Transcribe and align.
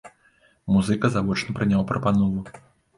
Музыка 0.77 1.13
завочна 1.17 1.57
прыняў 1.61 1.81
прапанову. 1.95 2.41